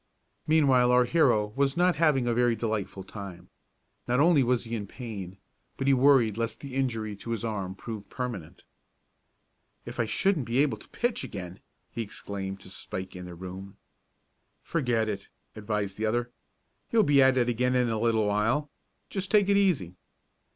Meanwhile 0.47 0.91
our 0.91 1.05
hero 1.05 1.53
was 1.55 1.77
not 1.77 1.97
having 1.97 2.25
a 2.27 2.33
very 2.33 2.55
delightful 2.55 3.03
time. 3.03 3.51
Not 4.07 4.19
only 4.19 4.41
was 4.41 4.63
he 4.63 4.73
in 4.75 4.87
pain, 4.87 5.37
but 5.77 5.85
he 5.85 5.93
worried 5.93 6.39
lest 6.39 6.59
the 6.61 6.73
injury 6.73 7.15
to 7.17 7.29
his 7.29 7.45
arm 7.45 7.75
prove 7.75 8.09
permanent. 8.09 8.63
"If 9.85 9.99
I 9.99 10.05
shouldn't 10.07 10.47
be 10.47 10.57
able 10.57 10.79
to 10.79 10.89
pitch 10.89 11.23
again!" 11.23 11.59
he 11.91 12.01
exclaimed 12.01 12.59
to 12.61 12.69
Spike, 12.71 13.15
in 13.15 13.25
their 13.25 13.35
room. 13.35 13.77
"Forget 14.63 15.07
it!" 15.07 15.29
advised 15.55 15.99
the 15.99 16.07
other. 16.07 16.31
"You'll 16.89 17.03
be 17.03 17.21
at 17.21 17.37
it 17.37 17.47
again 17.47 17.75
in 17.75 17.87
a 17.89 17.99
little 17.99 18.25
while. 18.25 18.71
Just 19.07 19.29
take 19.29 19.49
it 19.49 19.55
easy." 19.55 19.93